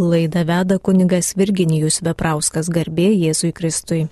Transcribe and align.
Laida 0.00 0.44
veda 0.46 0.76
kunigas 0.78 1.32
Virginijus 1.34 1.96
Veprauskas 2.06 2.68
garbė 2.70 3.08
Jėzui 3.10 3.48
Kristui. 3.50 4.04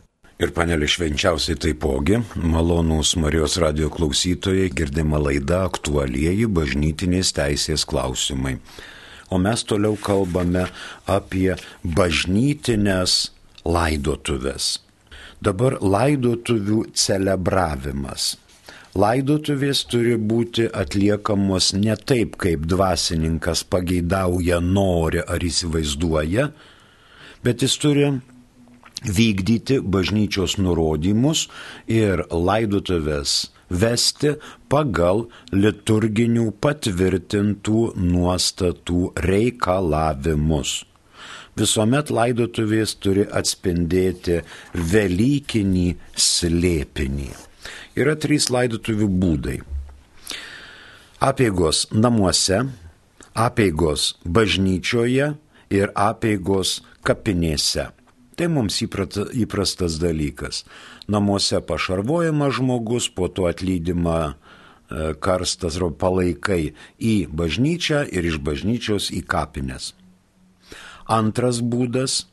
Ir 0.43 0.51
panelė 0.51 0.89
švenčiausiai 0.91 1.55
taipogi, 1.63 2.17
malonūs 2.43 3.13
Marijos 3.23 3.55
radio 3.63 3.87
klausytojai, 3.95 4.65
girdima 4.75 5.21
laida 5.23 5.61
aktualieji 5.69 6.49
bažnytinės 6.57 7.31
teisės 7.37 7.87
klausimai. 7.87 8.57
O 9.31 9.39
mes 9.39 9.63
toliau 9.63 9.95
kalbame 9.95 10.65
apie 11.07 11.55
bažnytinės 11.85 13.15
laidotuvės. 13.63 14.81
Dabar 15.39 15.79
laidotuvių 15.79 16.81
celebravimas. 16.99 18.33
Laidotuvės 18.97 19.83
turi 19.93 20.15
būti 20.17 20.71
atliekamos 20.73 21.75
ne 21.77 21.97
taip, 22.09 22.39
kaip 22.41 22.63
dvasininkas 22.71 23.61
pageidauja, 23.69 24.63
nori 24.65 25.21
ar 25.21 25.43
įsivaizduoja, 25.45 26.47
bet 27.45 27.65
jis 27.67 27.75
turi 27.83 28.07
vykdyti 29.05 29.83
bažnyčios 29.85 30.57
nurodymus 30.63 31.45
ir 31.93 32.23
laidotuvės 32.33 33.35
vesti 33.69 34.33
pagal 34.73 35.27
liturginių 35.53 36.47
patvirtintų 36.65 37.83
nuostatų 38.01 39.03
reikalavimus. 39.29 40.79
Visuomet 41.57 42.13
laidotuvės 42.13 42.97
turi 43.01 43.29
atspindėti 43.29 44.41
Velykinį 44.73 45.91
slėpinį. 46.31 47.46
Yra 47.97 48.13
trys 48.21 48.51
laidotuvių 48.53 49.07
būdai. 49.09 49.57
Apeigos 51.25 51.87
namuose, 51.97 52.59
apeigos 53.33 54.11
bažnyčioje 54.29 55.31
ir 55.73 55.93
apeigos 55.97 56.83
kapinėse. 57.09 57.87
Tai 58.37 58.49
mums 58.53 58.83
įprastas 58.85 59.97
dalykas. 59.97 60.67
Namuose 61.09 61.63
pašarvojamas 61.65 62.59
žmogus, 62.59 63.09
po 63.09 63.31
to 63.33 63.47
atlydima 63.49 64.19
e, 64.29 65.15
karstas 65.17 65.79
ar 65.81 65.89
palaikai 65.97 66.75
į 67.01 67.15
bažnyčią 67.33 68.05
ir 68.13 68.29
iš 68.29 68.37
bažnyčios 68.45 69.09
į 69.09 69.23
kapines. 69.25 69.95
Antras 71.09 71.63
būdas 71.65 72.27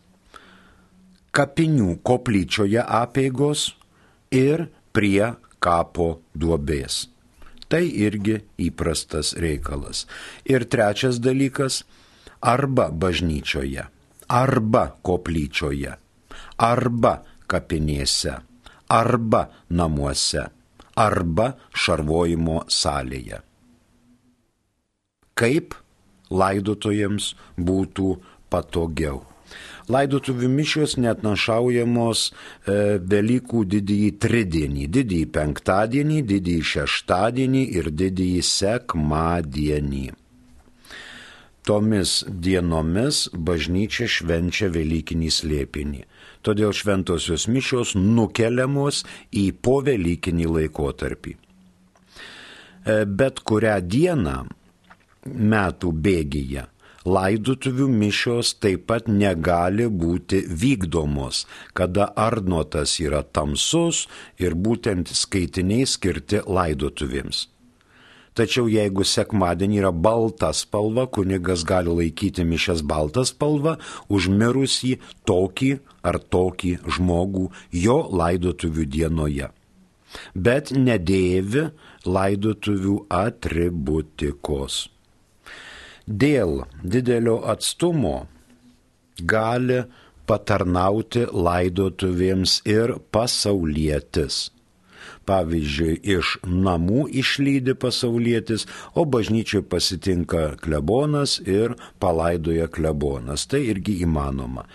-kapinių 1.38 2.02
koplyčioje 2.04 2.84
apeigos 2.84 3.72
ir 4.28 4.68
prie 4.92 5.34
kapo 5.64 6.10
duobės. 6.36 7.08
Tai 7.72 7.82
irgi 7.88 8.38
įprastas 8.62 9.34
reikalas. 9.40 10.04
Ir 10.46 10.68
trečias 10.70 11.18
dalykas- 11.24 11.84
arba 12.54 12.90
bažnyčioje, 12.92 13.88
arba 14.30 14.84
koplyčioje, 15.02 15.96
arba 16.60 17.14
kapinėse, 17.48 18.36
arba 18.90 19.48
namuose, 19.70 20.44
arba 20.96 21.48
šarvojimo 21.74 22.66
salėje. 22.70 23.42
Kaip 25.34 25.74
laidotojams 26.30 27.34
būtų 27.58 28.10
patogiau. 28.50 29.33
Laidotuvių 29.92 30.48
mišios 30.48 30.96
net 30.96 31.24
našaujamos 31.26 32.30
e, 32.30 32.76
Velykų 33.04 33.64
didįjį 33.74 34.12
tridienį, 34.24 34.88
didįjį 34.96 35.30
penktadienį, 35.36 36.20
didįjį 36.30 36.68
šeštadienį 36.72 37.64
ir 37.80 37.90
didįjį 37.92 38.44
sekmadienį. 38.48 40.06
Tomis 41.68 42.16
dienomis 42.28 43.28
bažnyčia 43.32 44.08
švenčia 44.08 44.68
Velykinį 44.72 45.30
slėpinį. 45.32 46.02
Todėl 46.44 46.76
šventosios 46.76 47.48
mišios 47.48 47.94
nukeliamos 47.96 49.04
į 49.32 49.46
povelykinį 49.64 50.50
laikotarpį. 50.58 51.36
E, 51.36 53.04
bet 53.08 53.44
kurią 53.44 53.80
dieną 53.84 54.38
metų 55.24 55.92
bėgyje 56.04 56.68
laidotuvių 57.06 57.88
mišios 57.92 58.54
taip 58.64 58.88
pat 58.88 59.08
negali 59.08 59.88
būti 59.88 60.44
vykdomos, 60.48 61.46
kada 61.74 62.10
arnotas 62.16 63.00
yra 63.04 63.24
tamsus 63.24 64.06
ir 64.40 64.56
būtent 64.56 65.12
skaitiniai 65.12 65.88
skirti 65.90 66.44
laidotuvėms. 66.48 67.48
Tačiau 68.34 68.66
jeigu 68.66 69.06
sekmadienį 69.06 69.82
yra 69.84 69.92
balta 69.94 70.50
spalva, 70.58 71.06
kunigas 71.06 71.62
gali 71.70 71.92
laikyti 71.94 72.46
mišęs 72.50 72.82
baltą 72.82 73.22
spalvą, 73.30 73.76
užmirusį 74.10 74.96
tokį 75.30 75.76
ar 76.02 76.18
tokį 76.18 76.72
žmogų 76.98 77.52
jo 77.84 78.00
laidotuvių 78.10 78.88
dienoje. 78.96 79.52
Bet 80.34 80.74
nedėvi 80.74 81.68
laidotuvių 82.06 82.98
atributikos 83.22 84.82
dėl 86.08 86.64
didelio 86.84 87.40
atstumo 87.54 88.28
gali 89.22 89.84
patarnauti 90.28 91.26
laidotuvėms 91.32 92.62
ir 92.66 92.96
pasaulietis. 93.12 94.50
Pavyzdžiui, 95.30 96.02
iš 96.04 96.38
namų 96.44 97.06
išlydi 97.22 97.76
pasaulietis, 97.80 98.66
o 99.00 99.06
bažnyčiai 99.08 99.64
pasitinka 99.64 100.58
klebonas 100.64 101.38
ir 101.48 101.78
palaidoja 102.04 102.68
klebonas. 102.68 103.48
Tai 103.48 103.62
irgi 103.72 104.02
įmanoma. 104.04 104.68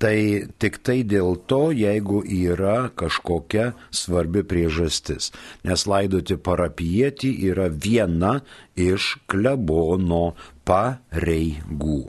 Tai 0.00 0.16
tik 0.60 0.80
tai 0.84 1.00
dėl 1.04 1.38
to, 1.48 1.62
jeigu 1.76 2.20
yra 2.24 2.90
kažkokia 2.92 3.72
svarbi 3.92 4.44
priežastis. 4.44 5.32
Nes 5.64 5.88
laidoti 5.88 6.36
parapietį 6.36 7.34
yra 7.50 7.68
viena 7.72 8.38
iš 8.76 9.16
klebono 9.28 10.30
pareigų. 10.68 12.00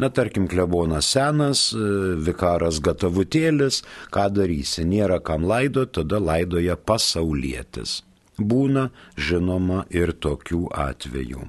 Na, 0.00 0.08
tarkim, 0.08 0.48
klebonas 0.48 1.10
senas, 1.12 1.70
e, 1.76 1.78
vikaras 2.26 2.80
gatavutėlis, 2.82 3.82
ką 4.14 4.28
darysi, 4.32 4.86
nėra 4.88 5.20
kam 5.24 5.44
laido, 5.46 5.84
tada 5.86 6.18
laidoja 6.18 6.76
pasaulietis. 6.76 8.00
Būna, 8.38 8.88
žinoma, 9.16 9.84
ir 9.92 10.14
tokių 10.16 10.64
atvejų. 10.72 11.44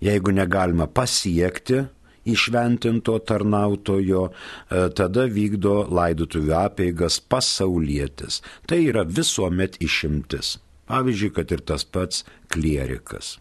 Jeigu 0.00 0.32
negalima 0.32 0.86
pasiekti 0.86 1.84
išventinto 2.26 3.18
tarnautojo, 3.18 4.28
e, 4.30 4.88
tada 4.98 5.26
vykdo 5.30 5.86
laidotuvių 5.92 6.54
apeigas 6.58 7.20
pasaulietis. 7.20 8.42
Tai 8.66 8.80
yra 8.82 9.06
visuomet 9.06 9.78
išimtis. 9.80 10.56
Pavyzdžiui, 10.90 11.32
kad 11.34 11.52
ir 11.52 11.62
tas 11.66 11.84
pats 11.84 12.24
klierikas. 12.50 13.36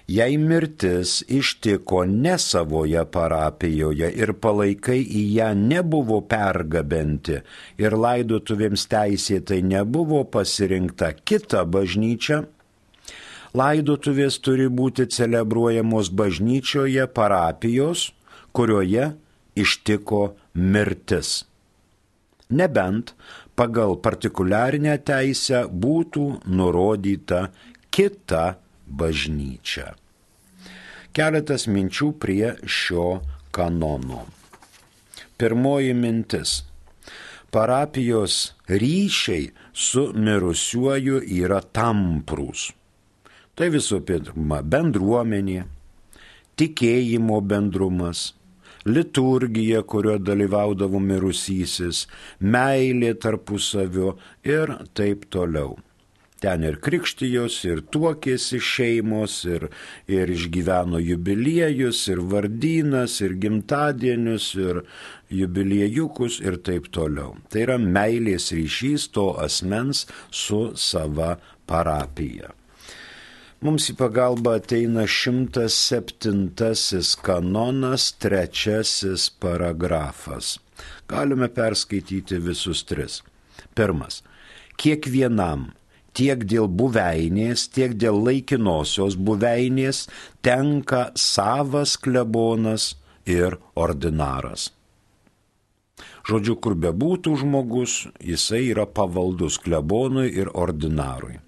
Jei 0.08 0.38
mirtis 0.38 1.24
ištiko 1.28 2.06
ne 2.06 2.38
savoje 2.38 3.06
parapijoje 3.12 4.10
ir 4.20 4.34
palaikai 4.36 4.98
į 5.00 5.22
ją 5.38 5.52
nebuvo 5.56 6.18
pergabenti 6.28 7.38
ir 7.80 7.96
laidotuvėms 7.96 8.84
teisėtai 8.92 9.62
nebuvo 9.64 10.26
pasirinkta 10.34 11.14
kita 11.24 11.64
bažnyčia, 11.64 12.42
laidotuvės 13.56 14.42
turi 14.44 14.68
būti 14.68 15.08
celebruojamos 15.08 16.12
bažnyčioje 16.12 17.08
parapijos, 17.08 18.10
kurioje 18.52 19.14
ištiko 19.56 20.34
mirtis. 20.54 21.46
Nebent 22.52 23.14
pagal 23.56 23.96
partikuliarinę 24.04 24.98
teisę 25.08 25.64
būtų 25.72 26.26
nurodyta 26.44 27.48
kita 27.94 28.44
bažnyčia. 28.88 29.94
Keletas 31.14 31.68
minčių 31.70 32.12
prie 32.18 32.56
šio 32.66 33.22
kanono. 33.54 34.24
Pirmoji 35.38 35.94
mintis. 35.94 36.64
Parapijos 37.54 38.54
ryšiai 38.66 39.52
su 39.74 40.08
mirusiuoju 40.18 41.20
yra 41.38 41.60
tamprūs. 41.62 42.72
Tai 43.54 43.68
visų 43.70 44.00
pirma 44.08 44.64
bendruomenė, 44.66 45.60
tikėjimo 46.58 47.38
bendrumas, 47.46 48.32
liturgija, 48.90 49.84
kurio 49.86 50.18
dalyvaudavo 50.18 50.98
mirusysis, 50.98 52.08
meilė 52.42 53.14
tarpusavio 53.14 54.16
ir 54.42 54.74
taip 54.98 55.30
toliau. 55.30 55.78
Ten 56.44 56.66
ir 56.68 56.75
krikštijos, 56.84 57.62
ir 57.63 57.80
tuokėsi 57.88 58.57
šeimos, 58.60 59.36
ir, 59.48 59.69
ir 60.12 60.31
išgyveno 60.34 61.00
jubiliejus, 61.00 62.01
ir 62.12 62.19
vardynas, 62.34 63.13
ir 63.24 63.38
gimtadienius, 63.40 64.50
ir 64.60 64.81
jubiliejukus 65.31 66.42
ir 66.44 66.57
taip 66.68 66.90
toliau. 66.92 67.38
Tai 67.48 67.62
yra 67.63 67.78
meilės 67.80 68.51
ryšys 68.51 69.07
to 69.16 69.30
asmens 69.40 70.04
su 70.31 70.74
sava 70.75 71.38
parapija. 71.69 72.51
Mums 73.63 73.88
į 73.94 73.96
pagalbą 73.96 74.57
ateina 74.60 75.06
107 75.07 76.51
kanonas, 77.24 78.10
trečiasis 78.19 79.30
paragrafas. 79.39 80.57
Galime 81.07 81.48
perskaityti 81.48 82.36
visus 82.44 82.84
tris. 82.84 83.22
Pirmas. 83.72 84.19
Kiekvienam 84.75 85.72
tiek 86.18 86.45
dėl 86.50 86.69
buveinės, 86.69 87.68
tiek 87.74 87.95
dėl 87.98 88.19
laikinosios 88.27 89.18
buveinės 89.18 90.06
tenka 90.45 91.10
savas 91.18 91.98
klebonas 91.98 92.94
ir 93.25 93.57
ordinaras. 93.75 94.71
Žodžiu, 96.24 96.56
kur 96.63 96.75
bebūtų 96.80 97.36
žmogus, 97.42 98.06
jisai 98.24 98.69
yra 98.69 98.86
pavaldus 98.88 99.60
klebonui 99.60 100.30
ir 100.31 100.51
ordinarui. 100.54 101.39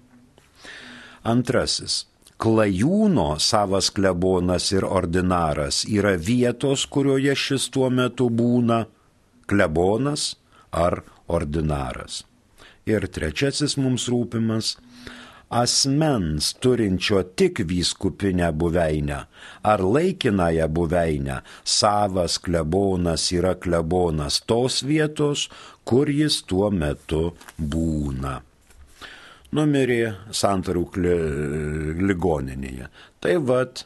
Antrasis. 1.24 2.04
Klajūno 2.36 3.38
savas 3.40 3.88
klebonas 3.96 4.68
ir 4.74 4.84
ordinaras 4.84 5.86
yra 5.88 6.12
vietos, 6.20 6.84
kurioje 6.84 7.32
šis 7.32 7.70
tuo 7.72 7.88
metu 7.88 8.28
būna 8.28 8.82
klebonas 9.48 10.34
ar 10.68 11.00
ordinaras. 11.32 12.26
Ir 12.86 13.02
trečiasis 13.10 13.72
mums 13.82 14.04
rūpimas- 14.06 14.66
asmens 15.60 16.52
turinčio 16.62 17.22
tik 17.40 17.58
vyskupinę 17.70 18.50
buveinę 18.60 19.16
ar 19.70 19.80
laikinąją 19.94 20.68
buveinę, 20.76 21.38
savas 21.64 22.38
klebonas 22.38 23.24
yra 23.38 23.54
klebonas 23.64 24.38
tos 24.46 24.84
vietos, 24.90 25.48
kur 25.84 26.06
jis 26.06 26.36
tuo 26.42 26.70
metu 26.70 27.34
būna. 27.58 28.36
Numirė 29.52 30.14
santarų 30.30 30.84
ligoninėje. 32.06 32.86
Tai 33.20 33.34
vad, 33.50 33.82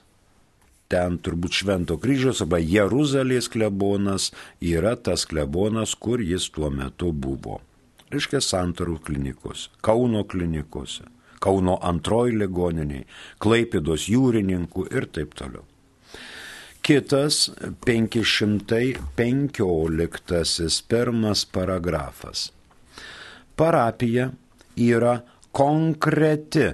ten 0.91 1.17
turbūt 1.17 1.57
Švento 1.63 1.97
kryžiaus 1.97 2.45
arba 2.45 2.61
Jeruzalės 2.61 3.49
klebonas 3.49 4.31
yra 4.61 4.95
tas 4.97 5.25
klebonas, 5.25 5.95
kur 5.95 6.19
jis 6.21 6.51
tuo 6.51 6.69
metu 6.69 7.13
buvo 7.13 7.63
reiškia 8.11 8.41
santarų 8.45 8.99
klinikos, 9.07 9.71
Kauno 9.81 10.25
klinikose, 10.29 11.05
Kauno 11.41 11.79
antroji 11.83 12.37
ligoniniai, 12.37 13.07
Klaipidos 13.41 14.09
jūrininkų 14.11 14.87
ir 14.93 15.07
taip 15.15 15.35
toliau. 15.39 15.65
Kitas 16.83 17.51
515 17.85 20.83
pirmas 20.89 21.45
paragrafas. 21.45 22.53
Parapija 23.57 24.31
yra 24.81 25.21
konkreti 25.53 26.73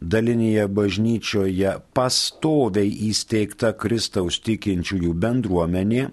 dalinėje 0.00 0.66
bažnyčioje 0.76 1.80
pastoviai 1.96 2.90
įsteigta 3.08 3.72
Kristaus 3.80 4.40
tikinčiųjų 4.44 5.12
bendruomenė, 5.24 6.04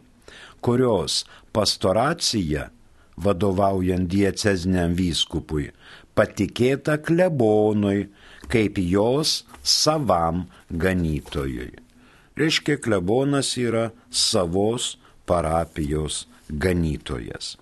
kurios 0.63 1.25
pastoracija 1.51 2.69
vadovaujant 3.17 4.09
diecezniam 4.09 4.95
vyskupui, 4.97 5.69
patikėta 6.17 6.97
klebonui 7.01 8.07
kaip 8.51 8.77
jos 8.77 9.43
savam 9.63 10.45
ganytojui. 10.69 11.71
Reiškia, 12.37 12.79
klebonas 12.81 13.53
yra 13.61 13.91
savos 14.09 14.95
parapijos 15.29 16.25
ganytojas. 16.49 17.57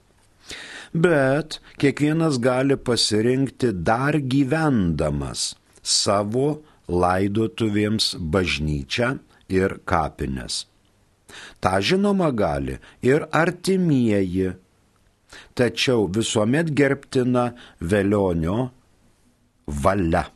Bet 0.92 1.60
kiekvienas 1.80 2.40
gali 2.44 2.76
pasirinkti 2.76 3.72
dar 3.88 4.18
gyvendamas 4.20 5.54
savo 5.84 6.62
laidotuvėms 6.92 8.16
bažnyčią 8.20 9.14
ir 9.52 9.78
kapines. 9.88 10.66
Ta 11.64 11.80
žinoma 11.80 12.32
gali 12.36 12.80
ir 13.06 13.24
artimieji 13.32 14.52
tačiau 15.56 16.08
visuomet 16.08 16.72
gerbtina 16.76 17.52
velionio 17.80 18.70
valia. 19.68 20.28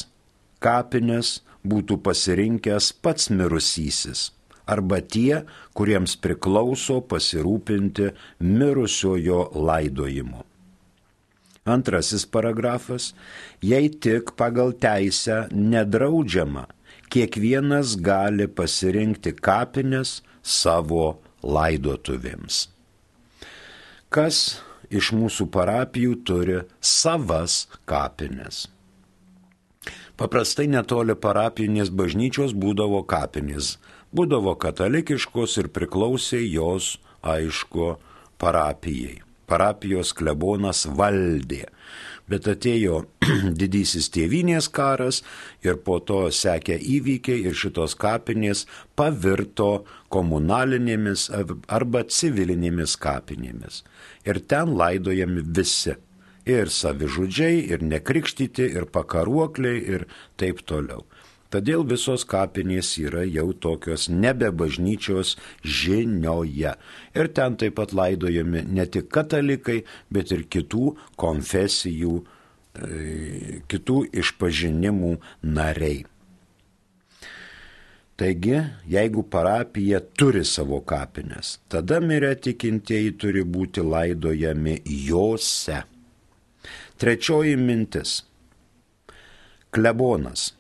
kapines 0.64 1.38
būtų 1.68 2.00
pasirinkęs 2.04 2.92
pats 3.04 3.30
mirusysis 3.30 4.32
arba 4.68 5.00
tie, 5.00 5.46
kuriems 5.78 6.18
priklauso 6.20 7.00
pasirūpinti 7.08 8.12
mirusiojo 8.44 9.48
laidojimu. 9.56 10.44
Antrasis 11.68 12.24
paragrafas, 12.28 13.12
jei 13.64 13.90
tik 13.92 14.34
pagal 14.40 14.74
teisę 14.80 15.48
nedraudžiama, 15.52 16.68
kiekvienas 17.12 17.96
gali 18.04 18.48
pasirinkti 18.48 19.34
kapines 19.36 20.22
savo 20.44 21.18
laidotuvėms. 21.44 22.68
Kas 24.12 24.60
iš 24.90 25.12
mūsų 25.16 25.50
parapijų 25.52 26.18
turi 26.28 26.58
savas 26.80 27.66
kapines. 27.90 28.66
Paprastai 30.18 30.66
netoli 30.72 31.14
parapinės 31.14 31.92
bažnyčios 31.94 32.56
būdavo 32.58 33.04
kapinės, 33.06 33.78
būdavo 34.16 34.56
katalikiškos 34.58 35.60
ir 35.62 35.70
priklausė 35.70 36.42
jos, 36.42 36.98
aišku, 37.22 37.96
parapijai. 38.42 39.22
Parapijos 39.48 40.12
klebonas 40.12 40.84
valdė. 40.90 41.68
Bet 42.28 42.48
atėjo 42.52 43.04
didysis 43.62 44.10
tėvinės 44.12 44.68
karas 44.74 45.22
ir 45.66 45.80
po 45.84 46.00
to 46.00 46.26
sekė 46.34 46.76
įvykiai 46.96 47.46
ir 47.48 47.56
šitos 47.56 47.96
kapinės 48.00 48.66
pavirto 49.00 49.86
komunalinėmis 50.14 51.30
arba 51.80 52.04
civilinėmis 52.04 52.98
kapinėmis. 53.00 53.84
Ir 54.28 54.42
ten 54.52 54.76
laidojami 54.76 55.46
visi. 55.60 55.96
Ir 56.48 56.70
savižudžiai, 56.72 57.66
ir 57.76 57.82
nekrikštyti, 57.84 58.70
ir 58.80 58.86
pakaruokliai, 58.96 59.82
ir 59.84 60.06
taip 60.40 60.62
toliau. 60.64 61.04
Todėl 61.54 61.86
visos 61.88 62.26
kapinės 62.28 62.90
yra 63.00 63.24
jau 63.24 63.54
tokios 63.56 64.10
nebe 64.12 64.50
bažnyčios 64.52 65.38
žinioje. 65.64 66.74
Ir 67.16 67.30
ten 67.32 67.56
taip 67.60 67.78
pat 67.80 67.94
laidojami 67.96 68.66
ne 68.68 68.86
tik 68.92 69.08
katalikai, 69.16 69.84
bet 70.12 70.34
ir 70.36 70.44
kitų 70.52 70.92
konfesijų, 71.16 72.20
e, 72.20 73.62
kitų 73.72 73.98
išpažinimų 74.24 75.14
nariai. 75.44 76.04
Taigi, 78.18 78.58
jeigu 78.90 79.24
parapija 79.30 80.02
turi 80.18 80.44
savo 80.46 80.82
kapines, 80.82 81.60
tada 81.70 82.02
mirę 82.02 82.34
tikintieji 82.36 83.14
turi 83.22 83.46
būti 83.46 83.86
laidojami 83.86 84.82
juose. 85.06 85.84
Trečioji 86.98 87.54
mintis. 87.62 88.24
Klebonas 89.70 90.57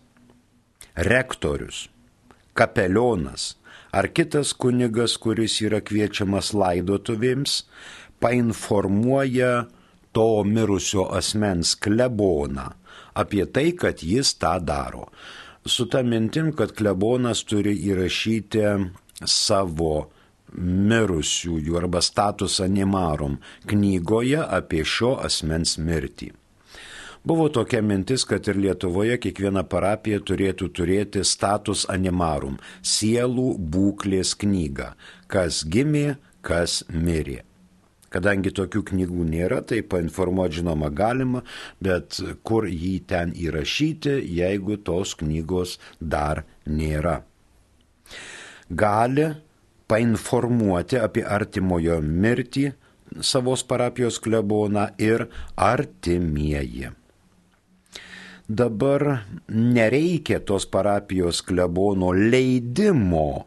rektorius, 0.98 1.88
kapelionas 2.58 3.56
ar 3.92 4.10
kitas 4.14 4.54
kunigas, 4.54 5.18
kuris 5.22 5.60
yra 5.62 5.80
kviečiamas 5.82 6.52
laidotuvėms, 6.58 7.64
painformuoja 8.22 9.68
to 10.14 10.28
mirusio 10.44 11.08
asmens 11.14 11.76
kleboną 11.78 12.72
apie 13.18 13.46
tai, 13.50 13.72
kad 13.74 14.04
jis 14.04 14.36
tą 14.42 14.58
daro. 14.62 15.08
Su 15.66 15.88
ta 15.92 16.04
mintim, 16.04 16.52
kad 16.54 16.74
klebonas 16.78 17.44
turi 17.50 17.74
įrašyti 17.90 18.64
savo 19.26 20.10
mirusiųjų 20.58 21.78
arba 21.82 22.02
status 22.06 22.60
animarum 22.64 23.40
knygoje 23.68 24.40
apie 24.42 24.86
šio 24.86 25.18
asmens 25.28 25.78
mirtį. 25.82 26.32
Buvo 27.28 27.50
tokia 27.50 27.82
mintis, 27.82 28.24
kad 28.24 28.48
ir 28.48 28.56
Lietuvoje 28.56 29.18
kiekviena 29.20 29.66
parapija 29.68 30.22
turėtų 30.24 30.70
turėti 30.78 31.24
status 31.28 31.82
animarum- 31.92 32.54
sielų 32.96 33.48
būklės 33.74 34.30
knygą- 34.44 34.94
kas 35.34 35.66
gimė, 35.74 36.16
kas 36.42 36.86
mirė. 36.88 37.42
Kadangi 38.10 38.54
tokių 38.60 38.82
knygų 38.92 39.26
nėra, 39.34 39.60
tai 39.62 39.82
painformuoti 39.82 40.62
žinoma 40.62 40.90
galima, 40.90 41.42
bet 41.82 42.22
kur 42.46 42.64
jį 42.64 43.02
ten 43.08 43.34
įrašyti, 43.34 44.14
jeigu 44.38 44.78
tos 44.78 45.14
knygos 45.16 45.78
dar 46.00 46.46
nėra. 46.66 47.24
Gali 48.72 49.36
painformuoti 49.88 50.96
apie 51.04 51.26
artimojo 51.26 52.00
mirtį 52.02 52.74
savos 53.20 53.64
parapijos 53.64 54.18
kleboną 54.20 54.88
ir 54.98 55.28
artimieji 55.58 56.97
dabar 58.48 59.26
nereikia 59.50 60.40
tos 60.40 60.66
parapijos 60.66 61.42
klebono 61.44 62.14
leidimo, 62.16 63.46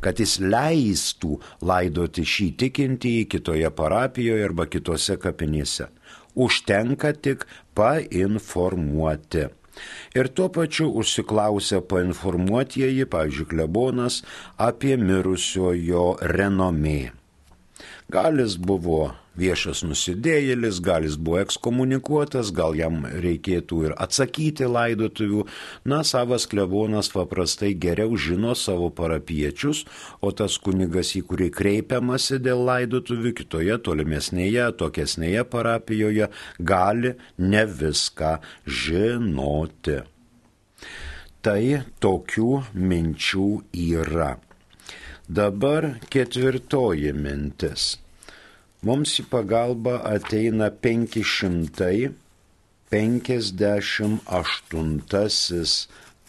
kad 0.00 0.20
jis 0.20 0.36
leistų 0.44 1.38
laidoti 1.64 2.24
šį 2.28 2.48
tikintįjį 2.62 3.26
kitoje 3.32 3.70
parapijoje 3.72 4.44
arba 4.44 4.68
kitose 4.68 5.16
kapinėse. 5.20 5.88
Užtenka 6.36 7.14
tik 7.16 7.46
painformuoti. 7.74 9.46
Ir 10.16 10.28
tuo 10.32 10.48
pačiu 10.52 10.88
užsiklausę 11.00 11.82
painformuotieji, 11.88 13.04
pavyzdžiui, 13.12 13.48
klebonas, 13.50 14.22
apie 14.56 14.96
mirusiojo 15.00 16.16
renomė. 16.32 17.12
Gal 18.06 18.38
jis 18.38 18.54
buvo 18.62 19.16
viešas 19.34 19.80
nusidėjėlis, 19.82 20.78
gal 20.78 21.02
jis 21.02 21.16
buvo 21.18 21.40
ekskomunikuotas, 21.42 22.52
gal 22.54 22.76
jam 22.78 23.00
reikėtų 23.02 23.80
ir 23.88 23.94
atsakyti 23.98 24.68
laidotuvių. 24.70 25.42
Na, 25.90 26.04
savas 26.06 26.46
klebonas 26.46 27.10
paprastai 27.10 27.72
geriau 27.74 28.14
žino 28.14 28.54
savo 28.54 28.92
parapiečius, 28.94 29.82
o 30.22 30.30
tas 30.30 30.54
kunigas, 30.62 31.16
į 31.18 31.24
kurį 31.26 31.50
kreipiamasi 31.58 32.38
dėl 32.46 32.62
laidotuvių 32.70 33.34
kitoje 33.42 33.80
tolimesnėje, 33.82 34.70
tokesnėje 34.78 35.42
parapijoje, 35.50 36.30
gali 36.62 37.16
ne 37.42 37.66
viską 37.66 38.36
žinoti. 38.70 40.00
Tai 41.42 41.62
tokių 42.02 42.50
minčių 42.74 43.50
yra. 43.90 44.36
Dabar 45.26 45.98
ketvirtoji 46.06 47.10
mintis 47.12 47.98
mums 48.86 49.18
į 49.18 49.26
pagalbą 49.32 49.96
ateina 50.06 50.70
558 50.70 52.14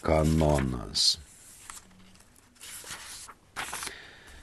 kanonas. 0.02 1.27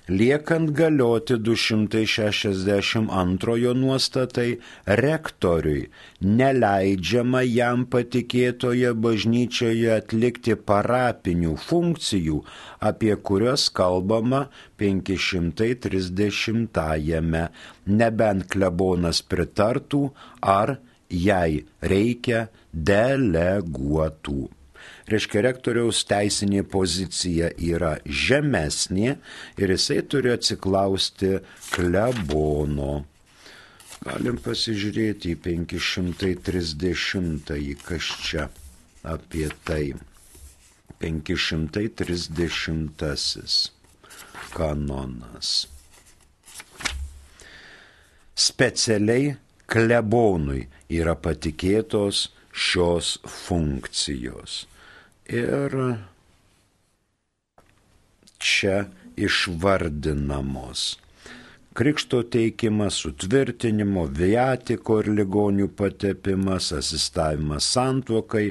Liekant 0.07 0.69
galioti 0.69 1.33
262 1.41 3.73
nuostatai, 3.73 4.59
rektoriui 5.01 5.89
neleidžiama 6.21 7.41
jam 7.41 7.89
patikėtoje 7.89 8.93
bažnyčioje 9.05 9.89
atlikti 9.95 10.55
parapinių 10.71 11.55
funkcijų, 11.57 12.43
apie 12.89 13.15
kurias 13.29 13.63
kalbama 13.79 14.41
530-ame, 14.77 17.43
nebent 17.87 18.45
klebonas 18.53 19.21
pritartų 19.25 20.03
ar 20.57 20.77
jai 21.09 21.65
reikia 21.81 22.47
deleguotų 22.91 24.49
reiškia 25.11 25.41
rektoriaus 25.45 25.99
teisinė 26.09 26.63
pozicija 26.69 27.47
yra 27.57 27.97
žemesnė 28.05 29.15
ir 29.61 29.67
jisai 29.75 30.01
turi 30.09 30.29
atsiklausti 30.33 31.39
klebono. 31.75 33.05
Galim 34.05 34.37
pasižiūrėti 34.43 35.25
į 35.33 35.35
530, 35.45 37.75
kas 37.85 38.05
čia 38.25 38.43
apie 39.05 39.49
tai. 39.65 39.85
530 41.01 43.71
kanonas. 44.55 45.67
Specialiai 48.35 49.35
klebonui 49.71 50.67
yra 50.91 51.15
patikėtos 51.15 52.29
šios 52.55 53.17
funkcijos. 53.25 54.65
Ir 55.25 55.79
čia 58.37 58.85
išvardinamos 59.15 60.95
krikšto 61.75 62.21
teikimas, 62.31 62.95
sutvirtinimo, 63.03 64.05
viatiko 64.07 65.01
ir 65.01 65.09
ligonių 65.17 65.67
patepimas, 65.75 66.69
asistavimas 66.77 67.67
santuokai, 67.75 68.45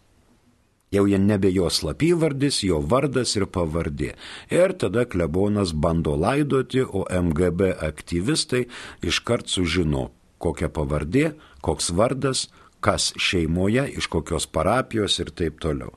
Jau 0.91 1.03
jie 1.03 1.17
nebe 1.19 1.49
jo 1.51 1.67
slapyvardis, 1.67 2.61
jo 2.63 2.79
vardas 2.79 3.35
ir 3.35 3.43
pavardė. 3.51 4.13
Ir 4.53 4.71
tada 4.79 5.03
klebonas 5.03 5.73
bando 5.75 6.15
laidoti, 6.15 6.85
o 6.85 7.03
MGB 7.11 7.73
aktyvistai 7.89 8.63
iškart 9.03 9.51
sužino, 9.51 10.07
kokia 10.39 10.71
pavardė, 10.71 11.33
koks 11.59 11.91
vardas, 11.91 12.47
kas 12.79 13.11
šeimoje, 13.19 13.83
iš 13.99 14.07
kokios 14.07 14.47
parapijos 14.47 15.19
ir 15.19 15.33
taip 15.35 15.59
toliau. 15.59 15.91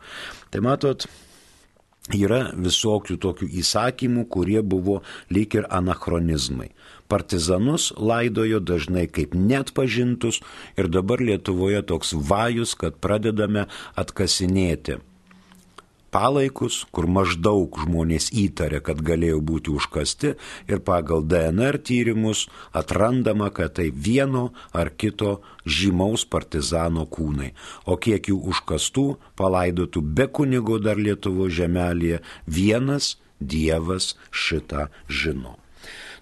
Tai 0.51 0.65
matot, 0.67 1.07
yra 2.17 2.51
visokių 2.57 3.19
tokių 3.23 3.51
įsakymų, 3.63 4.27
kurie 4.27 4.59
buvo 4.63 5.01
lyg 5.31 5.55
ir 5.55 5.71
anachronizmai. 5.71 6.73
Partizanus 7.11 7.91
laidojo 7.99 8.63
dažnai 8.63 9.07
kaip 9.11 9.35
net 9.35 9.75
pažintus 9.77 10.41
ir 10.79 10.89
dabar 10.89 11.21
Lietuvoje 11.21 11.83
toks 11.93 12.15
vajus, 12.15 12.77
kad 12.79 12.99
pradedame 13.03 13.67
atkasinėti 13.99 15.01
palaikus, 16.11 16.85
kur 16.95 17.07
maždaug 17.11 17.79
žmonės 17.85 18.31
įtarė, 18.45 18.81
kad 18.85 19.01
galėjo 19.07 19.41
būti 19.51 19.73
užkasti 19.75 20.35
ir 20.71 20.83
pagal 20.87 21.25
DNR 21.31 21.79
tyrimus 21.87 22.47
atrandama, 22.77 23.51
kad 23.55 23.77
tai 23.79 23.89
vieno 23.91 24.51
ar 24.75 24.91
kito 24.91 25.39
žymaus 25.65 26.27
partizano 26.27 27.07
kūnai. 27.07 27.53
O 27.87 27.97
kiek 27.97 28.31
jų 28.33 28.41
užkastų, 28.53 29.07
palaidotų 29.39 30.03
be 30.03 30.27
kunigo 30.27 30.79
dar 30.83 31.01
Lietuvo 31.01 31.49
žemelėje, 31.49 32.23
vienas 32.47 33.17
Dievas 33.41 34.15
šitą 34.29 34.91
žino. 35.09 35.60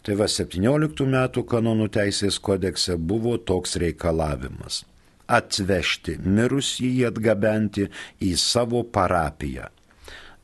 Tai 0.06 0.14
va 0.20 0.28
17 0.30 1.08
metų 1.08 1.44
kanonų 1.48 1.88
teisės 1.96 2.38
kodekse 2.40 2.96
buvo 2.96 3.36
toks 3.38 3.76
reikalavimas 3.82 4.84
atvežti 5.28 6.14
mirusį 6.24 6.86
jį 6.88 7.02
atgabenti 7.10 7.84
į 8.24 8.30
savo 8.40 8.80
parapiją 8.88 9.66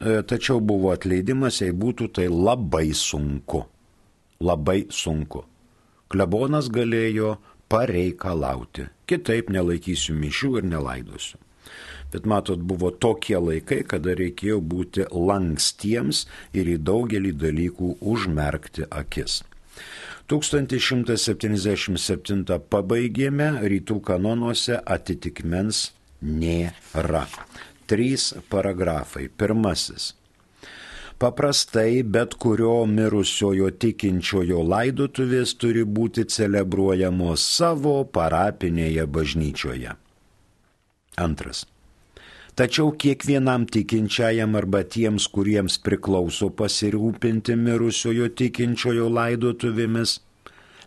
E, 0.01 0.23
tačiau 0.23 0.61
buvo 0.61 0.91
atleidimas, 0.93 1.63
jei 1.63 1.73
būtų 1.73 2.11
tai 2.19 2.27
labai 2.29 2.91
sunku. 2.99 3.63
Labai 4.45 4.85
sunku. 4.93 5.45
Klebonas 6.13 6.69
galėjo 6.69 7.37
pareikalauti. 7.73 8.89
Kitaip 9.09 9.49
nelaikysiu 9.55 10.17
mišių 10.19 10.51
ir 10.61 10.69
nelaidosiu. 10.75 11.39
Bet 12.15 12.31
matot, 12.31 12.63
buvo 12.63 12.95
tokie 12.95 13.35
laikai, 13.43 13.83
kada 13.91 14.15
reikėjo 14.15 14.63
būti 14.63 15.03
lankstiems 15.11 16.31
ir 16.55 16.71
į 16.71 16.79
daugelį 16.87 17.35
dalykų 17.43 17.99
užmerkti 18.15 18.87
akis. 18.87 19.43
1177 20.31 22.63
pabaigėme, 22.71 23.67
rytų 23.67 23.99
kanonuose 24.07 24.79
atitikmens 24.79 25.91
nėra 26.23 27.27
trys 27.91 28.31
paragrafai. 28.49 29.27
Pirmasis. 29.29 30.15
Paprastai 31.19 32.03
bet 32.03 32.35
kurio 32.39 32.87
mirusiojo 32.87 33.71
tikinčiojo 33.83 34.63
laidotuvės 34.71 35.55
turi 35.59 35.85
būti 35.99 36.25
celebruojamos 36.31 37.43
savo 37.59 38.05
parapinėje 38.07 39.07
bažnyčioje. 39.19 39.99
Antras. 41.17 41.74
Tačiau 42.55 42.93
kiekvienam 42.95 43.65
tikinčiajam 43.67 44.53
arba 44.55 44.85
tiems, 44.87 45.25
kuriems 45.27 45.75
priklauso 45.83 46.53
pasirūpinti 46.55 47.57
mirusiojo 47.59 48.29
tikinčiojo 48.39 49.09
laidotuvėmis, 49.11 50.21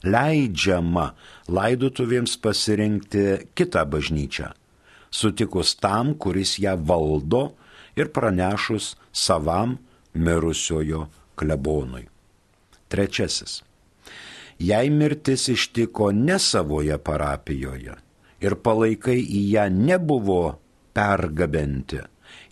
leidžiama 0.07 1.09
laidotuvėms 1.51 2.37
pasirinkti 2.39 3.23
kitą 3.51 3.83
bažnyčią, 3.83 4.53
sutikus 5.11 5.73
tam, 5.75 6.13
kuris 6.15 6.55
ją 6.63 6.77
valdo 6.79 7.41
ir 7.99 8.13
pranešus 8.15 8.93
savam 9.11 9.75
mirusiojo 10.15 11.09
klebonui. 11.35 12.05
Trečiasis. 12.87 13.59
Jei 14.63 14.87
mirtis 14.89 15.49
ištiko 15.51 16.13
ne 16.15 16.39
savoje 16.39 16.95
parapijoje 16.97 17.97
ir 18.39 18.55
palaikai 18.63 19.19
į 19.19 19.43
ją 19.51 19.67
nebuvo 19.73 20.39
pergabenti 20.97 22.01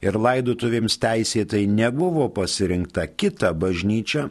ir 0.06 0.18
laidotuvėms 0.22 1.00
teisėtai 1.02 1.64
nebuvo 1.72 2.28
pasirinkta 2.36 3.08
kita 3.22 3.50
bažnyčia, 3.58 4.28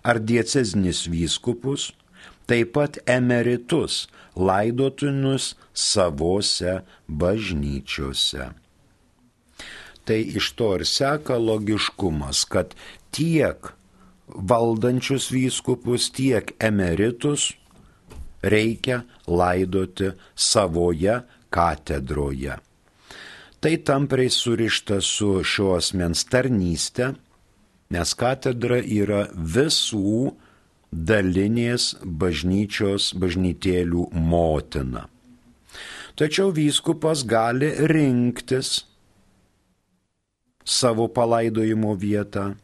ar 0.02 0.18
dieceznis 0.18 1.06
vyskupus, 1.12 1.92
taip 2.50 2.74
pat 2.78 2.98
emeritus 3.06 4.08
laidotinus 4.34 5.54
savose 5.74 6.82
bažnyčiose. 7.08 8.54
Tai 10.08 10.20
iš 10.40 10.54
to 10.56 10.70
ir 10.80 10.86
seka 10.88 11.36
logiškumas, 11.36 12.46
kad 12.48 12.72
tiek 13.12 13.74
valdančius 14.28 15.28
vyskupus, 15.36 16.08
tiek 16.16 16.54
emeritus 16.64 17.52
reikia 18.42 19.02
laidoti 19.28 20.12
savoje 20.36 21.22
katedroje. 21.50 22.58
Tai 23.60 23.78
tampriai 23.84 24.30
surišta 24.30 25.00
su 25.02 25.42
šios 25.44 25.94
mens 25.98 26.26
tarnystė, 26.30 27.14
nes 27.90 28.14
katedra 28.14 28.78
yra 28.82 29.26
visų 29.34 30.34
dalinės 30.92 31.96
bažnyčios 32.04 33.14
bažnytėlių 33.18 34.10
motina. 34.14 35.08
Tačiau 36.18 36.54
vyskupas 36.54 37.24
gali 37.30 37.70
rinktis 37.90 38.86
savo 40.66 41.08
palaidojimo 41.08 41.94
vietą, 41.96 42.56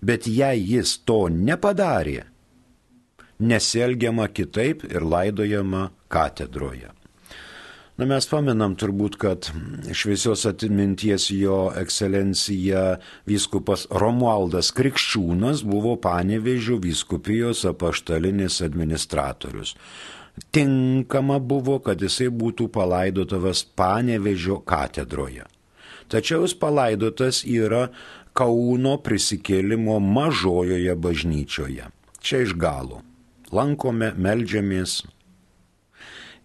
bet 0.00 0.26
jei 0.26 0.62
jis 0.72 0.96
to 1.04 1.26
nepadarė, 1.30 2.24
nesielgiama 3.38 4.28
kitaip 4.28 4.84
ir 4.90 5.04
laidojama 5.04 5.90
katedroje. 6.08 6.96
Na, 7.96 8.04
mes 8.04 8.26
paminam 8.28 8.74
turbūt, 8.76 9.14
kad 9.16 9.46
šviesios 9.96 10.42
atminties 10.44 11.30
jo 11.32 11.70
ekscelencija 11.80 12.98
vyskupas 13.28 13.86
Romualdas 13.88 14.68
Krikščiūnas 14.76 15.62
buvo 15.64 15.94
Panevežio 16.04 16.76
vyskupijos 16.84 17.64
apaštalinis 17.70 18.60
administratorius. 18.66 19.72
Tinkama 20.52 21.38
buvo, 21.40 21.78
kad 21.80 22.04
jisai 22.04 22.28
būtų 22.28 22.68
palaidotas 22.76 23.64
Panevežio 23.64 24.60
katedroje. 24.68 25.48
Tačiau 26.12 26.44
jis 26.44 26.52
palaidotas 26.52 27.46
yra 27.48 27.86
Kauno 28.36 28.98
prisikėlimo 29.00 29.96
mažojoje 30.04 30.92
bažnyčioje. 31.00 31.88
Čia 32.20 32.44
iš 32.44 32.52
galo 32.60 33.05
lankome, 33.58 34.12
melžiamės, 34.16 35.00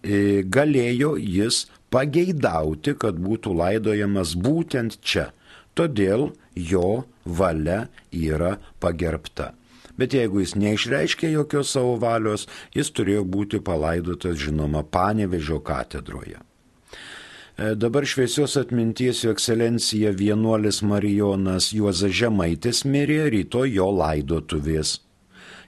e, 0.04 0.41
galėjo 0.58 1.15
jis 1.19 1.65
pageidauti, 1.93 2.95
kad 2.97 3.19
būtų 3.19 3.56
laidojamas 3.62 4.36
būtent 4.36 5.00
čia. 5.04 5.32
Todėl 5.76 6.32
jo 6.56 7.04
valia 7.26 7.88
yra 8.12 8.58
pagerbta. 8.80 9.54
Bet 10.00 10.15
jeigu 10.15 10.41
jis 10.41 10.56
neišreiškė 10.58 11.32
jokios 11.34 11.74
savo 11.76 11.97
valios, 12.02 12.47
jis 12.76 12.89
turėjo 12.95 13.26
būti 13.28 13.60
palaidotas, 13.63 14.39
žinoma, 14.39 14.84
Panevežio 14.84 15.60
katedroje. 15.63 16.39
E, 16.41 17.76
dabar 17.76 18.08
šviesios 18.08 18.56
atminties 18.58 19.24
jo 19.26 19.36
ekscelencija 19.36 20.13
vienuolis 20.17 20.82
Marijonas 20.88 21.71
Juozas 21.76 22.15
Žemaitis 22.17 22.86
mirė 22.88 23.26
rytoj 23.36 23.76
jo 23.76 23.91
laidotuvės. 24.00 25.00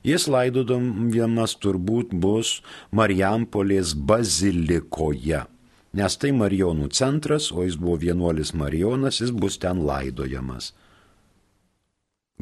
Jis 0.04 0.28
laidodamas 0.28 1.56
turbūt 1.64 2.12
bus 2.12 2.58
Marijampolės 2.92 3.94
bazilikoje, 3.96 5.46
nes 5.96 6.18
tai 6.20 6.32
Marijonų 6.36 6.90
centras, 6.92 7.52
o 7.56 7.64
jis 7.64 7.78
buvo 7.80 8.02
vienuolis 8.02 8.52
Marijonas, 8.52 9.22
jis 9.24 9.32
bus 9.32 9.56
ten 9.64 9.80
laidojamas. 9.88 10.74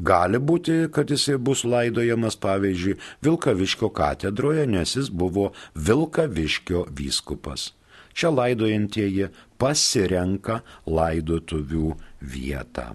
Gali 0.02 0.39
būti, 0.39 0.88
kad 0.89 1.12
jisai 1.13 1.36
bus 1.38 1.62
laidojamas, 1.67 2.39
pavyzdžiui, 2.41 2.97
Vilkaviškio 3.21 3.91
katedroje, 3.93 4.65
nes 4.65 4.95
jis 4.95 5.12
buvo 5.13 5.52
Vilkaviškio 5.76 6.88
vyskupas. 6.97 7.74
Čia 8.17 8.32
laidojantieji 8.34 9.30
pasirenka 9.62 10.62
laidotuvių 10.88 11.93
vietą. 12.34 12.89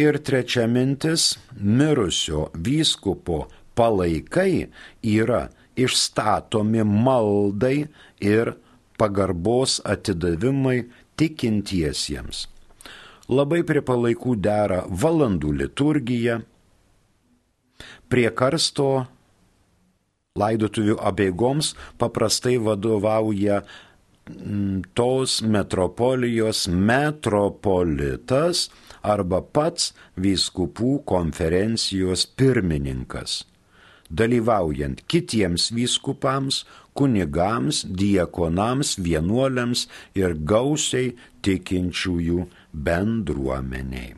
Ir 0.00 0.16
trečia 0.24 0.64
mintis- 0.66 1.34
mirusio 1.78 2.48
vyskupo 2.54 3.42
palaikai 3.76 4.70
yra 5.04 5.42
išstatomi 5.76 6.84
maldai 6.84 7.88
ir 8.20 8.54
pagarbos 8.98 9.80
atidavimai 9.84 10.78
tikintiesiems. 11.16 12.46
Labai 13.28 13.60
prie 13.68 13.82
palaikų 13.84 14.34
dera 14.42 14.80
valandų 14.88 15.52
liturgija, 15.60 16.40
prie 18.10 18.28
karsto 18.40 19.06
laidotuvių 20.40 20.96
abbeigoms 21.10 21.74
paprastai 22.00 22.56
vadovauja 22.58 23.62
mm, 23.62 24.82
tos 24.98 25.40
metropolijos 25.42 26.68
metropolitas, 26.90 28.70
arba 29.02 29.40
pats 29.42 29.92
vyskupų 30.16 31.00
konferencijos 31.08 32.26
pirmininkas. 32.26 33.44
dalyvaujant 34.10 35.04
kitiems 35.06 35.70
vyskupams, 35.74 36.64
kunigams, 36.98 37.84
diekonams, 37.86 38.96
vienuoliams 38.98 39.86
ir 40.18 40.34
gausiai 40.34 41.14
tikinčiųjų 41.46 42.46
bendruomeniai. 42.74 44.16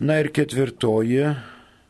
Na 0.00 0.20
ir 0.22 0.30
ketvirtoji 0.32 1.34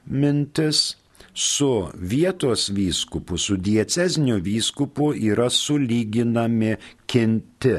mintis 0.09 0.97
su 1.35 1.89
vietos 1.95 2.69
vyskupu, 2.75 3.39
su 3.39 3.59
dieceziniu 3.61 4.41
vyskupu 4.43 5.13
yra 5.15 5.47
sulyginami 5.53 6.75
kinti 7.07 7.77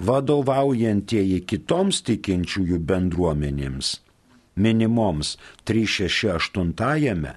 vadovaujantieji 0.00 1.42
kitoms 1.44 2.00
tikinčiųjų 2.08 2.78
bendruomenėms, 2.88 3.98
minimoms 4.56 5.36
368 5.68 7.34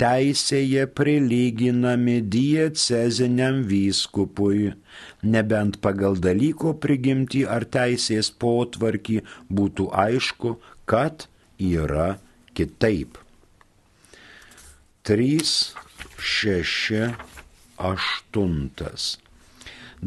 teisėje 0.00 0.86
prilyginami 1.00 2.16
dieceziniam 2.36 3.62
vyskupui, 3.70 4.72
nebent 5.22 5.80
pagal 5.84 6.18
dalyko 6.28 6.74
prigimti 6.84 7.44
ar 7.56 7.66
teisės 7.76 8.30
potvarkį 8.44 9.20
būtų 9.50 9.90
aišku, 10.06 10.56
kad 10.90 11.28
yra 11.58 12.16
kitaip. 12.54 13.20
3, 15.04 15.52
6, 16.18 17.12
8. 17.76 19.20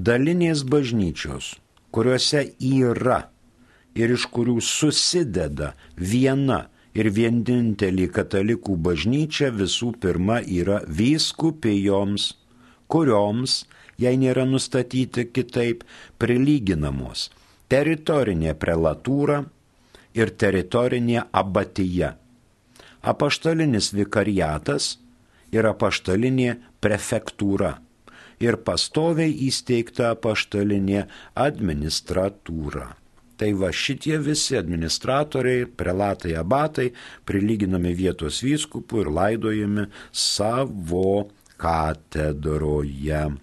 Dalinės 0.08 0.64
bažnyčios 0.66 1.56
kuriuose 1.98 2.42
yra 2.60 3.24
ir 3.98 4.14
iš 4.14 4.28
kurių 4.34 4.60
susideda 4.64 5.74
viena 5.98 6.68
ir 6.98 7.10
vienintelį 7.14 8.08
katalikų 8.14 8.78
bažnyčia 8.90 9.50
visų 9.54 9.92
pirma 10.02 10.40
yra 10.42 10.82
vyskupijoms, 11.00 12.32
kurioms, 12.88 13.64
jei 14.02 14.18
nėra 14.22 14.46
nustatyti 14.50 15.28
kitaip, 15.34 15.84
prilyginamos 16.22 17.30
teritorinė 17.72 18.54
prelatūra 18.60 19.42
ir 20.18 20.32
teritorinė 20.44 21.26
abatija, 21.42 22.14
apaštalinis 23.04 23.92
vikariatas 23.96 24.96
ir 25.52 25.68
apaštalinė 25.68 26.56
prefektūra 26.84 27.74
ir 28.44 28.60
pastoviai 28.70 29.34
įsteigta 29.48 30.14
paštalinė 30.24 31.06
administratūra. 31.48 32.88
Tai 33.38 33.52
va 33.54 33.70
šitie 33.70 34.18
visi 34.18 34.58
administratoriai, 34.58 35.68
prelatai, 35.70 36.34
abatai 36.40 36.88
prilyginami 37.30 37.92
vietos 37.94 38.42
vyskupų 38.42 39.04
ir 39.04 39.12
laidojami 39.14 39.84
savo 40.10 41.30
katedroje. 41.62 43.38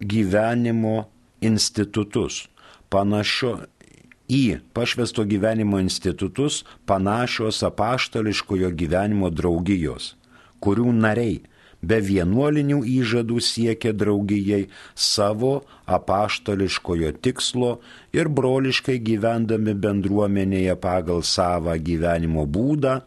gyvenimo 0.00 1.04
institutus, 1.44 2.48
panašio 2.88 3.68
į 4.28 4.60
pašvesto 4.76 5.24
gyvenimo 5.24 5.80
institutus 5.80 6.62
panašios 6.86 7.62
apaštališkojo 7.64 8.70
gyvenimo 8.76 9.30
draugijos, 9.32 10.14
kurių 10.60 10.92
nariai 10.92 11.40
be 11.80 12.00
vienuolinių 12.02 12.80
įžadų 12.90 13.38
siekia 13.44 13.92
draugijai 13.94 14.66
savo 14.94 15.62
apaštališkojo 15.86 17.12
tikslo 17.22 17.78
ir 18.12 18.28
broliškai 18.28 18.98
gyvendami 18.98 19.74
bendruomenėje 19.78 20.74
pagal 20.82 21.22
savo 21.22 21.76
gyvenimo 21.78 22.44
būdą, 22.46 22.98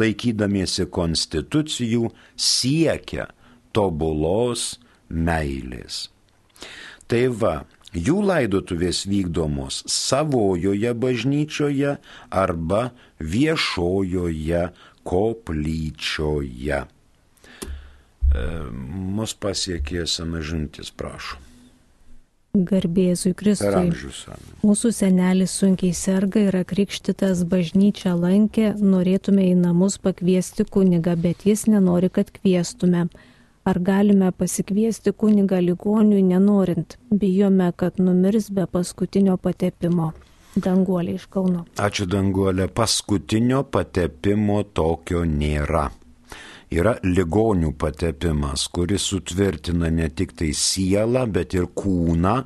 laikydamiesi 0.00 0.88
konstitucijų, 0.90 2.08
siekia 2.34 3.28
tobulos 3.74 4.74
meilės. 5.08 6.08
Tai 7.06 7.26
va, 7.36 7.54
jų 7.94 8.18
laidotuvės 8.26 9.04
vykdomos 9.10 9.82
savojoje 9.90 10.92
bažnyčioje 10.94 11.96
arba 12.30 12.90
viešojoje 13.20 14.68
koplyčioje. 15.04 16.84
E, 18.34 18.44
mus 19.18 19.34
pasiekė 19.38 20.06
sena 20.10 20.42
žintis, 20.42 20.90
prašau. 20.90 21.40
Garbėzui 22.54 23.32
Kristui. 23.34 23.90
Mūsų 24.62 24.92
senelis 24.94 25.56
sunkiai 25.58 25.90
serga, 25.90 26.38
yra 26.52 26.60
krikštytas, 26.62 27.42
bažnyčią 27.50 28.12
lankė, 28.14 28.68
norėtume 28.78 29.48
į 29.48 29.56
namus 29.58 29.98
pakviesti 29.98 30.62
kunigą, 30.62 31.16
bet 31.18 31.42
jis 31.48 31.66
nenori, 31.66 32.12
kad 32.14 32.30
kviestume. 32.30 33.08
Ar 33.64 33.78
galime 33.80 34.28
pasikviesti 34.32 35.12
kunigą 35.12 35.58
ligoniui 35.60 36.22
nenorint? 36.22 36.98
Bijome, 37.10 37.72
kad 37.76 37.96
numirs 37.98 38.50
be 38.52 38.66
paskutinio 38.68 39.38
patepimo. 39.40 40.10
Danguolė 40.54 41.14
iš 41.16 41.24
Kauno. 41.32 41.64
Ačiū 41.80 42.04
Danguolė. 42.04 42.68
Paskutinio 42.68 43.62
patepimo 43.64 44.60
tokio 44.76 45.24
nėra. 45.24 45.86
Yra 46.74 46.94
ligonių 47.06 47.72
patepimas, 47.80 48.66
kuris 48.68 49.08
sutvirtina 49.08 49.88
ne 49.94 50.10
tik 50.10 50.36
tai 50.36 50.52
sielą, 50.52 51.24
bet 51.32 51.56
ir 51.56 51.70
kūną 51.80 52.36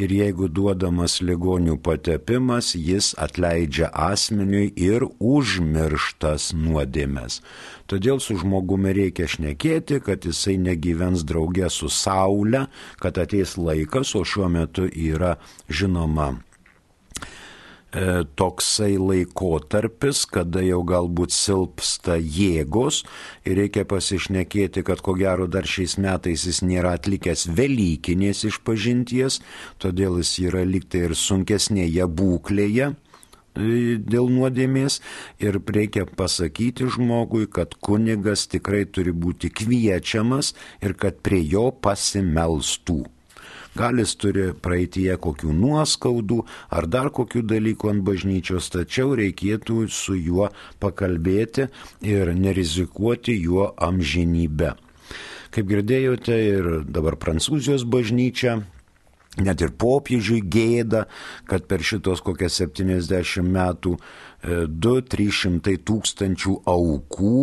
ir 0.00 0.12
jeigu 0.14 0.48
duodamas 0.48 1.18
ligonių 1.24 1.76
patepimas, 1.84 2.72
jis 2.76 3.12
atleidžia 3.18 3.90
asmeniui 3.92 4.72
ir 4.76 5.06
užmirštas 5.18 6.52
nuodėmės. 6.56 7.40
Todėl 7.92 8.22
su 8.24 8.38
žmogumi 8.40 8.94
reikia 8.96 9.26
šnekėti, 9.28 10.00
kad 10.06 10.24
jisai 10.24 10.56
negyvens 10.56 11.26
draugė 11.28 11.68
su 11.68 11.90
Saulė, 11.92 12.64
kad 13.02 13.20
ateis 13.20 13.58
laikas, 13.60 14.14
o 14.16 14.24
šiuo 14.24 14.48
metu 14.48 14.88
yra 14.88 15.34
žinoma 15.68 16.32
E, 17.92 18.24
toksai 18.40 18.94
laikotarpis, 18.96 20.22
kada 20.24 20.62
jau 20.64 20.78
galbūt 20.88 21.34
silpsta 21.36 22.14
jėgos 22.16 23.02
ir 23.44 23.58
reikia 23.60 23.84
pasišnekėti, 23.84 24.80
kad 24.88 25.02
ko 25.04 25.12
gero 25.18 25.44
dar 25.44 25.68
šiais 25.68 25.98
metais 26.00 26.46
jis 26.48 26.62
nėra 26.64 26.94
atlikęs 26.96 27.50
Velykinės 27.52 28.46
išpažinties, 28.48 29.42
todėl 29.76 30.16
jis 30.22 30.32
yra 30.46 30.64
liktai 30.64 31.04
ir 31.10 31.16
sunkesnėje 31.20 32.08
būklėje 32.08 32.94
dėl 33.54 34.28
nuodėmės 34.32 35.00
ir 35.42 35.60
reikia 35.60 36.06
pasakyti 36.06 36.88
žmogui, 36.88 37.46
kad 37.46 37.74
kunigas 37.74 38.46
tikrai 38.48 38.84
turi 38.84 39.12
būti 39.12 39.50
kviečiamas 39.50 40.54
ir 40.80 40.94
kad 40.94 41.20
prie 41.22 41.42
jo 41.44 41.70
pasimelstų. 41.72 43.02
Gal 43.72 43.96
jis 43.96 44.12
turi 44.20 44.50
praeitie 44.52 45.14
kokių 45.16 45.54
nuoskaudų 45.56 46.42
ar 46.76 46.86
dar 46.92 47.08
kokių 47.08 47.40
dalykų 47.48 47.88
ant 47.88 48.04
bažnyčios, 48.04 48.68
tačiau 48.68 49.14
reikėtų 49.16 49.86
su 49.88 50.16
juo 50.18 50.50
pakalbėti 50.80 51.70
ir 52.04 52.34
nerizikuoti 52.36 53.38
juo 53.40 53.70
amžinybę. 53.80 54.74
Kaip 55.52 55.68
girdėjote 55.68 56.36
ir 56.36 56.68
dabar 56.84 57.16
Prancūzijos 57.20 57.84
bažnyčia 57.88 58.60
net 59.40 59.62
ir 59.64 59.72
popiežiui 59.80 60.42
gėda, 60.44 61.06
kad 61.48 61.64
per 61.70 61.80
šitos 61.84 62.20
kokias 62.24 62.58
70 62.60 63.46
metų 63.48 63.96
2-300 64.42 65.76
tūkstančių 65.86 66.52
aukų 66.66 67.42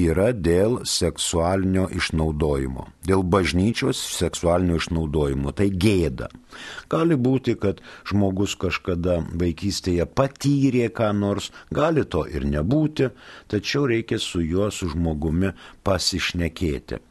yra 0.00 0.30
dėl 0.32 0.78
seksualinio 0.88 1.84
išnaudojimo, 1.92 2.86
dėl 3.04 3.22
bažnyčios 3.22 4.00
seksualinio 4.16 4.78
išnaudojimo. 4.80 5.52
Tai 5.52 5.68
gėda. 5.68 6.30
Gali 6.88 7.18
būti, 7.20 7.54
kad 7.60 7.82
žmogus 8.08 8.56
kažkada 8.58 9.20
vaikystėje 9.28 10.08
patyrė 10.08 10.88
ką 10.88 11.12
nors, 11.20 11.52
gali 11.70 12.06
to 12.08 12.24
ir 12.24 12.48
nebūti, 12.48 13.10
tačiau 13.52 13.84
reikia 13.92 14.18
su 14.18 14.40
juo, 14.40 14.72
su 14.72 14.88
žmogumi 14.88 15.52
pasišnekėti. 15.84 17.02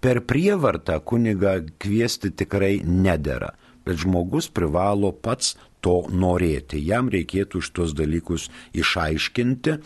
Per 0.00 0.24
prievartą 0.24 0.98
kuniga 1.04 1.58
kviesti 1.78 2.32
tikrai 2.32 2.80
nedėra 2.80 3.52
bet 3.86 4.02
žmogus 4.02 4.48
privalo 4.52 5.12
pats 5.12 5.54
to 5.84 6.00
norėti. 6.10 6.80
Jam 6.82 7.10
reikėtų 7.12 7.62
šitos 7.62 7.94
dalykus 7.96 8.48
išaiškinti, 8.74 9.76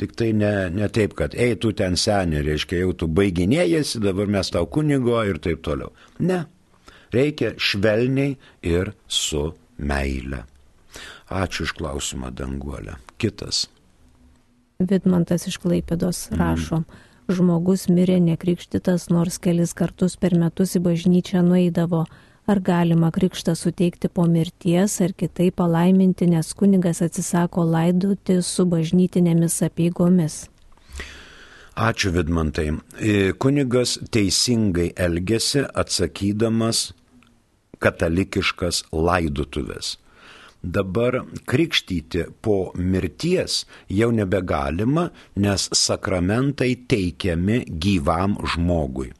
tik 0.00 0.16
tai 0.18 0.32
ne, 0.34 0.54
ne 0.74 0.88
taip, 0.90 1.14
kad 1.18 1.36
ei 1.38 1.54
tu 1.60 1.70
ten 1.76 1.98
seniai, 2.00 2.42
reiškia 2.46 2.82
jau 2.82 2.94
tu 3.04 3.08
baiginėjasi, 3.08 4.02
dabar 4.02 4.30
mes 4.38 4.50
tau 4.50 4.66
kunigo 4.66 5.20
ir 5.22 5.38
taip 5.44 5.62
toliau. 5.66 5.94
Ne, 6.18 6.42
reikia 7.14 7.54
švelniai 7.54 8.34
ir 8.66 8.92
su 9.06 9.46
meile. 9.78 10.42
Ačiū 11.34 11.64
iš 11.64 11.72
klausimą, 11.78 12.34
danguolę. 12.36 12.98
Kitas. 13.18 13.64
Vidmantas 14.82 15.46
iš 15.48 15.60
Klaipėdos 15.62 16.28
mhm. 16.30 16.40
rašo. 16.40 16.82
Mm. 16.82 17.02
Žmogus 17.34 17.86
mirė 17.88 18.18
nekrikštytas, 18.20 19.08
nors 19.08 19.38
kelis 19.40 19.72
kartus 19.72 20.18
per 20.20 20.34
metus 20.36 20.74
į 20.76 20.82
bažnyčią 20.84 21.40
nueidavo 21.46 22.02
ar 22.46 22.60
galima 22.60 23.10
krikštą 23.10 23.54
suteikti 23.56 24.08
po 24.08 24.26
mirties 24.28 25.00
ar 25.00 25.12
kitaip 25.12 25.56
palaiminti, 25.60 26.26
nes 26.26 26.52
kunigas 26.54 27.02
atsisako 27.02 27.64
laidoti 27.64 28.40
su 28.42 28.66
bažnytinėmis 28.68 29.62
apeigomis. 29.68 30.44
Ačiū 31.74 32.12
Vidmantai. 32.14 32.68
E, 33.00 33.32
kunigas 33.32 33.96
teisingai 34.14 34.92
elgesi 34.94 35.64
atsakydamas 35.74 36.92
katalikiškas 37.82 38.84
laidotuvės. 38.92 39.96
Dabar 40.64 41.18
krikštyti 41.44 42.22
po 42.40 42.70
mirties 42.78 43.64
jau 43.90 44.08
nebegalima, 44.14 45.10
nes 45.36 45.66
sakramentai 45.76 46.70
teikiami 46.88 47.64
gyvam 47.68 48.38
žmogui. 48.54 49.10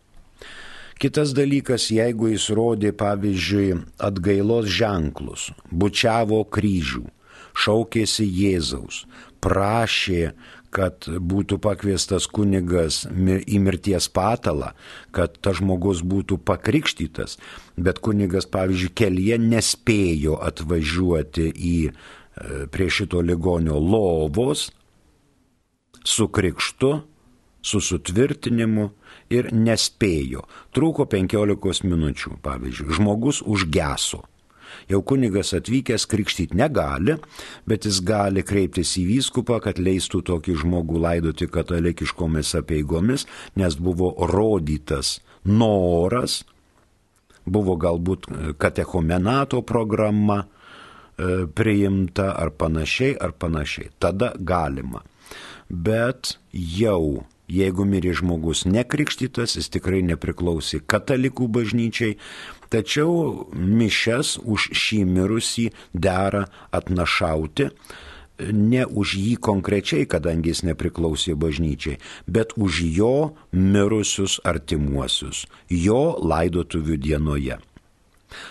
Kitas 1.01 1.35
dalykas, 1.35 1.89
jeigu 1.91 2.31
jis 2.31 2.49
rodė, 2.55 2.93
pavyzdžiui, 2.95 3.81
atgailos 3.99 4.69
ženklus, 4.71 5.49
bučiavo 5.71 6.45
kryžių, 6.47 7.03
šaukėsi 7.59 8.27
Jėzaus, 8.29 9.05
prašė, 9.45 10.35
kad 10.75 11.07
būtų 11.07 11.61
pakviestas 11.63 12.27
kunigas 12.27 13.05
į 13.07 13.61
mirties 13.63 14.09
patalą, 14.11 14.73
kad 15.15 15.37
tas 15.39 15.61
žmogus 15.61 16.03
būtų 16.03 16.41
pakrikštytas, 16.43 17.39
bet 17.79 18.01
kunigas, 18.03 18.49
pavyzdžiui, 18.51 18.91
kelyje 18.99 19.39
nespėjo 19.43 20.39
atvažiuoti 20.43 21.47
į 21.55 21.77
e, 21.87 21.93
prie 22.75 22.89
šito 22.91 23.23
ligonio 23.23 23.79
lovos 23.79 24.69
su 26.05 26.27
krikštu, 26.29 26.93
su 27.65 27.81
sutvirtinimu 27.81 28.91
ir 29.35 29.51
nespėjo. 29.55 30.45
Trūko 30.75 31.09
15 31.11 31.89
minučių, 31.89 32.39
pavyzdžiui, 32.45 32.95
žmogus 32.99 33.43
užgeso. 33.43 34.25
Jau 34.91 35.01
kunigas 35.07 35.55
atvykęs 35.57 36.07
krikštyti 36.11 36.57
negali, 36.59 37.17
bet 37.69 37.87
jis 37.89 38.01
gali 38.05 38.45
kreiptis 38.45 38.97
į 39.01 39.07
vyskupą, 39.13 39.61
kad 39.65 39.79
leistų 39.81 40.23
tokį 40.29 40.59
žmogų 40.65 41.01
laidoti 41.05 41.49
katalikiškomis 41.49 42.55
apieigomis, 42.61 43.27
nes 43.57 43.79
buvo 43.79 44.13
rodytas 44.31 45.19
noras, 45.45 46.43
buvo 47.45 47.77
galbūt 47.81 48.29
katechomenato 48.61 49.63
programa 49.67 50.43
e, 50.45 51.45
priimta 51.47 52.33
ar 52.37 52.53
panašiai, 52.57 53.17
ar 53.21 53.37
panašiai. 53.39 53.93
Tada 54.01 54.33
galima. 54.39 55.05
Bet 55.69 56.37
jau 56.53 57.25
Jeigu 57.55 57.85
mirė 57.87 58.15
žmogus 58.19 58.65
nekrikštytas, 58.67 59.55
jis 59.59 59.71
tikrai 59.77 60.01
nepriklausė 60.07 60.81
katalikų 60.91 61.47
bažnyčiai, 61.55 62.17
tačiau 62.73 63.47
mišes 63.55 64.39
už 64.43 64.73
šį 64.75 65.05
mirusį 65.13 65.69
dera 65.95 66.49
atnašauti 66.75 67.71
ne 68.39 68.83
už 68.87 69.15
jį 69.15 69.37
konkrečiai, 69.39 70.09
kadangi 70.11 70.51
jis 70.51 70.65
nepriklausė 70.67 71.37
bažnyčiai, 71.39 72.01
bet 72.27 72.57
už 72.59 72.83
jo 72.97 73.35
mirusius 73.53 74.41
artimuosius, 74.43 75.45
jo 75.71 76.19
laidotuvių 76.19 76.99
dienoje. 76.99 77.61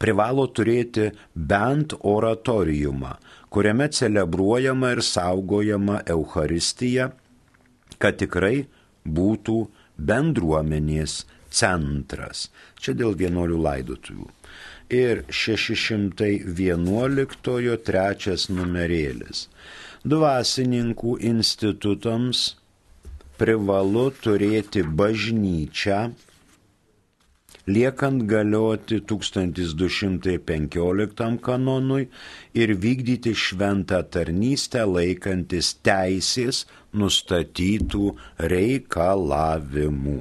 privalo 0.00 0.46
turėti 0.48 1.10
bent 1.36 1.92
oratoriumą, 2.00 3.12
kuriame 3.52 3.90
celebruojama 3.92 4.94
ir 4.96 5.02
saugojama 5.04 6.00
Euharistija, 6.08 7.10
kad 8.00 8.16
tikrai 8.18 8.64
būtų 9.04 9.58
bendruomenės 10.00 11.20
centras. 11.52 12.50
Čia 12.80 12.94
dėl 12.98 13.14
vienuolių 13.18 13.58
laidotuvių. 13.66 14.28
Ir 14.92 15.24
611 15.32 17.76
trečias 17.86 18.48
numerėlis. 18.52 19.48
Dvasininkų 20.02 21.12
institutams 21.30 22.56
privalu 23.38 24.10
turėti 24.24 24.82
bažnyčią, 24.82 26.12
liekant 27.66 28.22
galioti 28.26 29.00
1215 29.12 31.38
kanonui 31.46 32.08
ir 32.58 32.74
vykdyti 32.84 33.32
šventą 33.44 34.00
tarnystę 34.14 34.82
laikantis 34.86 35.66
teisės 35.86 36.56
nustatytų 36.92 38.04
reikalavimų 38.52 40.20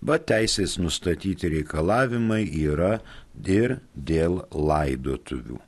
bet 0.00 0.26
teisės 0.30 0.78
nustatyti 0.80 1.48
reikalavimai 1.54 2.44
yra 2.64 3.00
ir 3.46 3.78
dėl 3.94 4.44
laidotuvių. 4.52 5.58